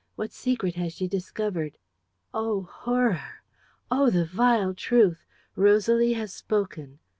What 0.15 0.31
secret 0.33 0.73
has 0.77 0.93
she 0.93 1.07
discovered? 1.07 1.77
"Oh, 2.33 2.63
horror! 2.63 3.21
Oh, 3.91 4.09
the 4.09 4.25
vile 4.25 4.73
truth! 4.73 5.27
Rosalie 5.55 6.13
has 6.13 6.33
spoken. 6.33 6.97